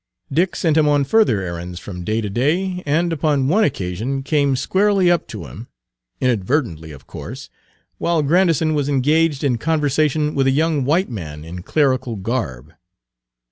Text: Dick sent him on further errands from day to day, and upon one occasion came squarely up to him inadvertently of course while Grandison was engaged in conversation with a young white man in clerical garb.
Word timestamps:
Dick 0.33 0.55
sent 0.55 0.77
him 0.77 0.87
on 0.89 1.03
further 1.03 1.41
errands 1.43 1.79
from 1.79 2.03
day 2.03 2.21
to 2.21 2.29
day, 2.31 2.81
and 2.87 3.13
upon 3.13 3.47
one 3.47 3.63
occasion 3.63 4.23
came 4.23 4.55
squarely 4.55 5.11
up 5.11 5.27
to 5.27 5.45
him 5.45 5.67
inadvertently 6.19 6.91
of 6.91 7.05
course 7.05 7.51
while 7.99 8.23
Grandison 8.23 8.73
was 8.73 8.89
engaged 8.89 9.43
in 9.43 9.59
conversation 9.59 10.33
with 10.33 10.47
a 10.47 10.49
young 10.49 10.85
white 10.85 11.11
man 11.11 11.45
in 11.45 11.61
clerical 11.61 12.15
garb. 12.15 12.73